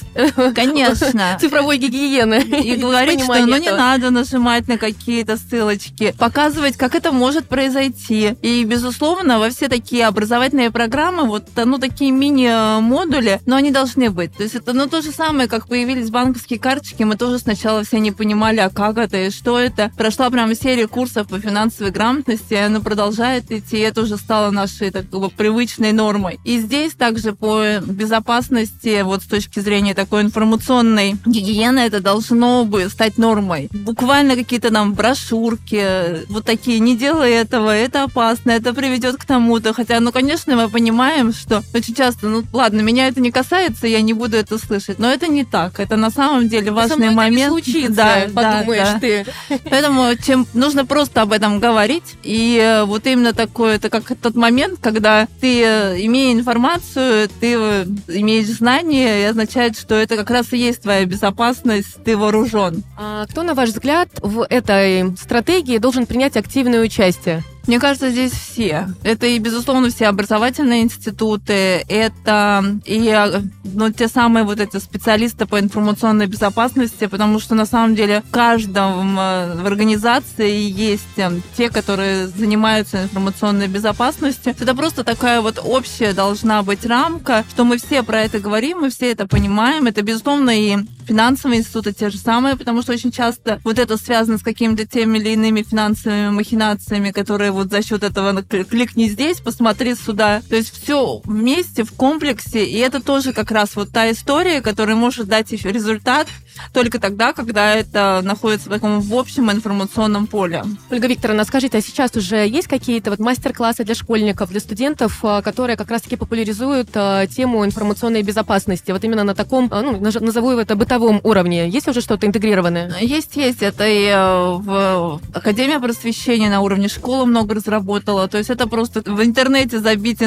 Конечно. 0.53 1.37
цифровой 1.39 1.77
гигиены. 1.77 2.41
И 2.41 2.75
говорить, 2.75 3.23
что 3.23 3.45
ну 3.45 3.55
не 3.55 3.71
надо 3.71 4.09
нажимать 4.09 4.67
на 4.67 4.77
какие-то 4.77 5.37
ссылочки, 5.37 6.13
показывать, 6.19 6.75
как 6.75 6.95
это 6.95 7.13
может 7.13 7.47
произойти. 7.47 8.35
И, 8.41 8.65
безусловно, 8.65 9.39
во 9.39 9.49
все 9.51 9.69
такие 9.69 10.05
образовательные 10.05 10.69
программы, 10.69 11.23
вот, 11.23 11.45
ну, 11.55 11.77
такие 11.77 12.11
мини-модули, 12.11 13.39
но 13.45 13.55
они 13.55 13.71
должны 13.71 14.09
быть. 14.09 14.35
То 14.35 14.43
есть 14.43 14.55
это, 14.55 14.73
ну, 14.73 14.87
то 14.87 15.01
же 15.01 15.11
самое, 15.11 15.47
как 15.47 15.67
появились 15.67 16.09
банковские 16.09 16.59
карточки, 16.59 17.03
мы 17.03 17.15
тоже 17.15 17.39
сначала 17.39 17.85
все 17.85 17.99
не 17.99 18.11
понимали, 18.11 18.59
а 18.59 18.69
как 18.69 18.97
это 18.97 19.15
и 19.15 19.29
что 19.29 19.57
это. 19.57 19.93
Прошла 19.95 20.29
прям 20.29 20.53
серия 20.55 20.89
курсов 20.89 21.29
по 21.29 21.39
финансовой 21.39 21.93
грамотности, 21.93 22.53
и 22.53 22.57
она 22.57 22.81
продолжает 22.81 23.49
идти, 23.49 23.77
и 23.77 23.79
это 23.79 24.01
уже 24.01 24.17
стало 24.17 24.51
наш 24.51 24.72
нашей 24.73 24.91
такой 24.91 25.29
привычной 25.29 25.91
нормой. 25.91 26.39
И 26.43 26.59
здесь 26.59 26.93
также 26.93 27.33
по 27.33 27.79
безопасности, 27.79 29.01
вот 29.03 29.23
с 29.23 29.25
точки 29.25 29.59
зрения 29.59 29.93
такой 29.93 30.21
информационной 30.21 31.15
гигиены, 31.25 31.79
это 31.79 31.99
должно 31.99 32.65
бы 32.65 32.89
стать 32.89 33.17
нормой. 33.17 33.69
Буквально 33.71 34.35
какие-то 34.35 34.71
нам 34.71 34.93
брошюрки, 34.93 36.25
вот 36.29 36.45
такие, 36.45 36.79
не 36.79 36.97
делай 36.97 37.31
этого, 37.31 37.75
это 37.75 38.03
опасно, 38.03 38.51
это 38.51 38.73
приведет 38.73 39.17
к 39.17 39.25
тому-то. 39.25 39.73
Хотя, 39.73 39.99
ну, 39.99 40.11
конечно, 40.11 40.55
мы 40.55 40.69
понимаем, 40.69 41.33
что 41.33 41.63
очень 41.73 41.95
часто, 41.95 42.27
ну, 42.27 42.43
ладно, 42.51 42.81
меня 42.81 43.07
это 43.07 43.21
не 43.21 43.31
касается, 43.31 43.87
я 43.87 44.01
не 44.01 44.13
буду 44.13 44.37
это 44.37 44.57
слышать. 44.57 44.99
Но 44.99 45.11
это 45.11 45.27
не 45.27 45.45
так. 45.45 45.79
Это 45.79 45.95
на 45.97 46.09
самом 46.09 46.49
деле 46.49 46.71
важный 46.71 47.11
момент. 47.11 47.51
Случится, 47.51 47.93
да, 47.93 48.27
подумаешь 48.33 48.87
да, 48.87 48.93
да. 48.93 48.99
ты. 48.99 49.25
Поэтому 49.69 50.15
чем 50.15 50.47
нужно 50.53 50.85
просто 50.85 51.21
об 51.21 51.31
этом 51.31 51.59
говорить. 51.59 52.15
И 52.23 52.57
э, 52.57 52.83
вот 52.85 53.05
именно 53.05 53.33
такое, 53.33 53.75
это 53.75 53.89
как 53.89 54.03
тот 54.23 54.35
момент, 54.35 54.62
момент, 54.63 54.79
когда 54.81 55.27
ты, 55.41 55.61
имея 56.05 56.33
информацию, 56.33 57.29
ты 57.39 57.53
имеешь 57.53 58.47
знания, 58.47 59.21
и 59.21 59.25
означает, 59.25 59.77
что 59.77 59.95
это 59.95 60.15
как 60.15 60.29
раз 60.29 60.53
и 60.53 60.57
есть 60.57 60.81
твоя 60.81 61.05
безопасность, 61.05 62.03
ты 62.03 62.17
вооружен. 62.17 62.83
А 62.97 63.25
кто, 63.27 63.43
на 63.43 63.53
ваш 63.53 63.69
взгляд, 63.69 64.09
в 64.21 64.45
этой 64.49 65.15
стратегии 65.17 65.77
должен 65.77 66.05
принять 66.05 66.37
активное 66.37 66.81
участие? 66.81 67.43
Мне 67.65 67.79
кажется, 67.79 68.09
здесь 68.09 68.33
все. 68.33 68.87
Это 69.03 69.25
и, 69.25 69.39
безусловно, 69.39 69.89
все 69.89 70.07
образовательные 70.07 70.83
институты, 70.83 71.85
это 71.87 72.63
и 72.85 73.39
ну, 73.63 73.91
те 73.91 74.09
самые 74.09 74.43
вот 74.43 74.59
эти 74.59 74.77
специалисты 74.77 75.45
по 75.45 75.59
информационной 75.59 76.27
безопасности, 76.27 77.07
потому 77.07 77.39
что 77.39 77.55
на 77.55 77.65
самом 77.65 77.95
деле 77.95 78.21
в 78.21 78.31
каждом 78.31 79.17
э, 79.17 79.55
в 79.55 79.65
организации 79.65 80.69
есть 80.69 81.17
э, 81.17 81.31
те, 81.55 81.69
которые 81.69 82.27
занимаются 82.27 83.03
информационной 83.03 83.67
безопасностью. 83.67 84.53
Это 84.59 84.75
просто 84.75 85.05
такая 85.05 85.39
вот 85.41 85.59
общая 85.63 86.13
должна 86.13 86.63
быть 86.63 86.85
рамка, 86.85 87.45
что 87.49 87.63
мы 87.63 87.77
все 87.77 88.03
про 88.03 88.21
это 88.21 88.39
говорим, 88.39 88.81
мы 88.81 88.89
все 88.89 89.11
это 89.11 89.25
понимаем. 89.25 89.87
Это, 89.87 90.01
безусловно, 90.01 90.51
и 90.51 90.77
финансовые 91.05 91.59
институты 91.59 91.93
те 91.93 92.09
же 92.09 92.17
самые, 92.17 92.55
потому 92.55 92.81
что 92.81 92.93
очень 92.93 93.11
часто 93.11 93.59
вот 93.63 93.79
это 93.79 93.97
связано 93.97 94.37
с 94.37 94.43
какими-то 94.43 94.85
теми 94.85 95.17
или 95.17 95.29
иными 95.29 95.63
финансовыми 95.63 96.29
махинациями, 96.29 97.11
которые 97.11 97.51
вот 97.51 97.69
за 97.69 97.83
счет 97.83 98.03
этого 98.03 98.41
кликни 98.43 99.07
здесь, 99.07 99.39
посмотри 99.39 99.95
сюда. 99.95 100.41
То 100.49 100.55
есть 100.55 100.71
все 100.71 101.21
вместе, 101.25 101.83
в 101.83 101.91
комплексе, 101.91 102.65
и 102.65 102.77
это 102.77 103.01
тоже 103.01 103.33
как 103.33 103.51
раз 103.51 103.75
вот 103.75 103.91
та 103.91 104.11
история, 104.11 104.61
которая 104.61 104.95
может 104.95 105.27
дать 105.27 105.51
результат 105.51 106.27
только 106.71 106.99
тогда, 106.99 107.33
когда 107.33 107.73
это 107.73 108.21
находится 108.23 108.69
в 108.69 108.71
таком 108.71 109.01
в 109.01 109.13
общем 109.15 109.51
информационном 109.51 110.27
поле. 110.27 110.63
Ольга 110.89 111.07
Викторовна, 111.07 111.43
скажите, 111.43 111.77
а 111.77 111.81
сейчас 111.81 112.15
уже 112.15 112.47
есть 112.47 112.67
какие-то 112.67 113.09
вот 113.11 113.19
мастер-классы 113.19 113.83
для 113.83 113.95
школьников, 113.95 114.49
для 114.49 114.59
студентов, 114.59 115.19
а, 115.23 115.41
которые 115.41 115.77
как 115.77 115.89
раз-таки 115.91 116.15
популяризуют 116.15 116.89
а, 116.93 117.27
тему 117.27 117.65
информационной 117.65 118.23
безопасности? 118.23 118.91
Вот 118.91 119.03
именно 119.03 119.23
на 119.23 119.35
таком, 119.35 119.67
а, 119.71 119.81
ну, 119.81 119.99
назову 119.99 120.51
это 120.51 120.75
бытовом 120.75 120.92
бытовом 120.93 121.21
уровне? 121.23 121.67
Есть 121.69 121.87
уже 121.87 122.01
что-то 122.01 122.27
интегрированное? 122.27 122.93
Есть, 122.99 123.35
есть. 123.35 123.61
Это 123.61 123.87
и 123.87 124.05
э, 124.05 124.57
в 124.57 125.21
Академия 125.33 125.79
просвещения 125.79 126.49
на 126.49 126.61
уровне 126.61 126.87
школы 126.87 127.25
много 127.25 127.55
разработала. 127.55 128.27
То 128.27 128.37
есть 128.37 128.49
это 128.49 128.67
просто 128.67 129.01
в 129.05 129.23
интернете 129.23 129.79
забить 129.79 130.21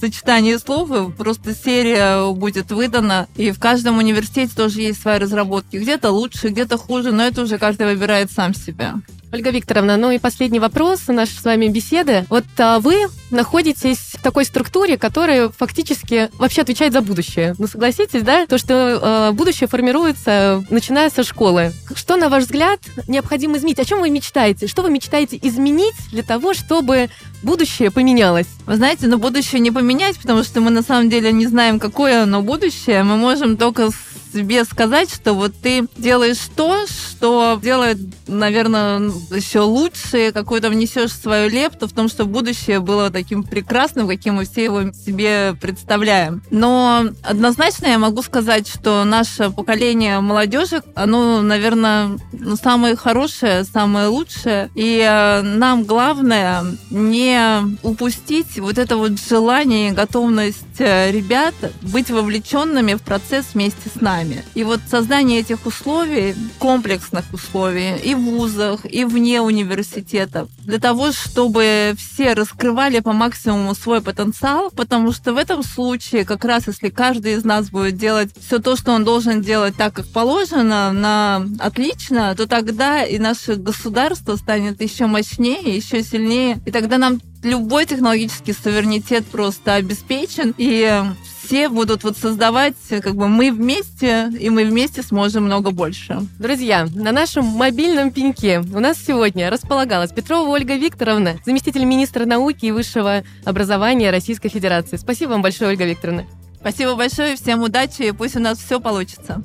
сочетание 0.00 0.58
слов, 0.58 1.14
просто 1.16 1.54
серия 1.54 2.32
будет 2.32 2.72
выдана, 2.72 3.28
и 3.36 3.52
в 3.52 3.60
каждом 3.60 3.98
университете 3.98 4.52
тоже 4.56 4.80
есть 4.80 5.00
свои 5.00 5.18
разработки. 5.18 5.76
Где-то 5.76 6.10
лучше, 6.10 6.48
где-то 6.48 6.76
хуже, 6.76 7.12
но 7.12 7.22
это 7.22 7.42
уже 7.42 7.56
каждый 7.58 7.86
выбирает 7.86 8.32
сам 8.32 8.52
себя. 8.52 8.96
Ольга 9.32 9.48
Викторовна, 9.48 9.96
ну 9.96 10.10
и 10.10 10.18
последний 10.18 10.60
вопрос 10.60 11.08
нашей 11.08 11.38
с 11.38 11.44
вами 11.44 11.68
беседы. 11.68 12.26
Вот 12.28 12.44
а, 12.58 12.80
вы 12.80 13.06
находитесь 13.30 13.96
в 13.96 14.22
такой 14.22 14.44
структуре, 14.44 14.98
которая 14.98 15.48
фактически 15.48 16.28
вообще 16.36 16.60
отвечает 16.60 16.92
за 16.92 17.00
будущее. 17.00 17.54
Ну, 17.56 17.66
согласитесь, 17.66 18.20
да? 18.20 18.44
То, 18.44 18.58
что 18.58 19.00
а, 19.00 19.32
будущее 19.32 19.68
формируется, 19.68 20.62
начиная 20.68 21.08
со 21.08 21.24
школы. 21.24 21.72
Что, 21.94 22.16
на 22.16 22.28
ваш 22.28 22.44
взгляд, 22.44 22.80
необходимо 23.08 23.56
изменить? 23.56 23.78
О 23.78 23.86
чем 23.86 24.00
вы 24.00 24.10
мечтаете? 24.10 24.66
Что 24.66 24.82
вы 24.82 24.90
мечтаете 24.90 25.38
изменить 25.40 25.96
для 26.10 26.22
того, 26.22 26.52
чтобы 26.52 27.08
будущее 27.42 27.90
поменялось? 27.90 28.48
Вы 28.66 28.76
знаете, 28.76 29.06
но 29.06 29.16
будущее 29.16 29.60
не 29.60 29.70
поменять, 29.70 30.18
потому 30.18 30.44
что 30.44 30.60
мы 30.60 30.70
на 30.70 30.82
самом 30.82 31.08
деле 31.08 31.32
не 31.32 31.46
знаем, 31.46 31.80
какое 31.80 32.24
оно 32.24 32.42
будущее. 32.42 33.02
Мы 33.02 33.16
можем 33.16 33.56
только 33.56 33.88
себе 34.32 34.64
сказать, 34.64 35.12
что 35.12 35.34
вот 35.34 35.52
ты 35.54 35.86
делаешь 35.96 36.38
то, 36.56 36.86
что 36.86 37.58
делает, 37.62 37.98
наверное, 38.26 38.98
еще 39.30 39.60
лучше, 39.60 40.32
какой-то 40.32 40.70
внесешь 40.70 41.12
свою 41.12 41.50
лепту 41.50 41.86
в 41.86 41.92
том, 41.92 42.08
что 42.08 42.24
будущее 42.24 42.80
было 42.80 43.10
таким 43.10 43.42
прекрасным, 43.42 44.08
каким 44.08 44.34
мы 44.34 44.44
все 44.44 44.64
его 44.64 44.92
себе 44.92 45.54
представляем. 45.60 46.42
Но 46.50 47.04
однозначно 47.22 47.86
я 47.86 47.98
могу 47.98 48.22
сказать, 48.22 48.68
что 48.68 49.04
наше 49.04 49.50
поколение 49.50 50.20
молодежи, 50.20 50.82
оно, 50.94 51.42
наверное, 51.42 52.18
самое 52.62 52.96
хорошее, 52.96 53.64
самое 53.64 54.08
лучшее. 54.08 54.70
И 54.74 54.98
э, 54.98 55.42
нам 55.42 55.84
главное 55.84 56.64
не 56.90 57.76
упустить 57.82 58.58
вот 58.58 58.78
это 58.78 58.96
вот 58.96 59.12
желание 59.20 59.90
и 59.90 59.92
готовность 59.92 60.80
э, 60.80 61.10
ребят 61.10 61.54
быть 61.82 62.10
вовлеченными 62.10 62.94
в 62.94 63.02
процесс 63.02 63.46
вместе 63.54 63.90
с 63.94 64.00
нами 64.00 64.21
нами. 64.22 64.44
И 64.54 64.64
вот 64.64 64.80
создание 64.88 65.40
этих 65.40 65.66
условий, 65.66 66.34
комплексных 66.58 67.24
условий 67.32 67.96
и 67.96 68.14
в 68.14 68.20
вузах, 68.20 68.80
и 68.84 69.04
вне 69.04 69.40
университетов, 69.40 70.48
для 70.58 70.78
того, 70.78 71.12
чтобы 71.12 71.94
все 71.98 72.34
раскрывали 72.34 73.00
по 73.00 73.12
максимуму 73.12 73.74
свой 73.74 74.00
потенциал, 74.00 74.70
потому 74.70 75.12
что 75.12 75.32
в 75.32 75.36
этом 75.36 75.62
случае, 75.62 76.24
как 76.24 76.44
раз 76.44 76.66
если 76.66 76.88
каждый 76.88 77.34
из 77.34 77.44
нас 77.44 77.70
будет 77.70 77.96
делать 77.96 78.30
все 78.38 78.58
то, 78.58 78.76
что 78.76 78.92
он 78.92 79.04
должен 79.04 79.42
делать 79.42 79.76
так, 79.76 79.94
как 79.94 80.06
положено, 80.06 80.92
на 80.92 81.46
отлично, 81.58 82.34
то 82.36 82.46
тогда 82.46 83.04
и 83.04 83.18
наше 83.18 83.56
государство 83.56 84.36
станет 84.36 84.80
еще 84.80 85.06
мощнее, 85.06 85.76
еще 85.76 86.02
сильнее, 86.02 86.60
и 86.64 86.70
тогда 86.70 86.98
нам 86.98 87.20
любой 87.42 87.86
технологический 87.86 88.52
суверенитет 88.52 89.26
просто 89.26 89.74
обеспечен, 89.74 90.54
и 90.56 91.02
все 91.42 91.68
будут 91.68 92.04
вот 92.04 92.16
создавать, 92.16 92.74
как 92.88 93.14
бы 93.14 93.28
мы 93.28 93.50
вместе, 93.50 94.30
и 94.38 94.50
мы 94.50 94.64
вместе 94.64 95.02
сможем 95.02 95.44
много 95.44 95.70
больше. 95.70 96.20
Друзья, 96.38 96.86
на 96.94 97.12
нашем 97.12 97.44
мобильном 97.44 98.10
пеньке 98.10 98.60
у 98.60 98.80
нас 98.80 98.98
сегодня 99.04 99.50
располагалась 99.50 100.12
Петрова 100.12 100.48
Ольга 100.48 100.76
Викторовна, 100.76 101.36
заместитель 101.44 101.84
министра 101.84 102.24
науки 102.24 102.66
и 102.66 102.70
высшего 102.70 103.24
образования 103.44 104.10
Российской 104.10 104.48
Федерации. 104.48 104.96
Спасибо 104.96 105.30
вам 105.30 105.42
большое, 105.42 105.70
Ольга 105.70 105.84
Викторовна. 105.84 106.26
Спасибо 106.60 106.94
большое, 106.94 107.36
всем 107.36 107.62
удачи, 107.62 108.02
и 108.02 108.12
пусть 108.12 108.36
у 108.36 108.40
нас 108.40 108.58
все 108.58 108.80
получится. 108.80 109.42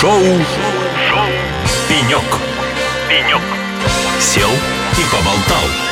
Шоу, 0.00 0.22
Шоу. 1.10 1.26
«Пенек». 1.88 2.22
«Пенек». 3.08 3.42
Сел 4.20 4.50
и 4.50 5.02
поболтал. 5.10 5.87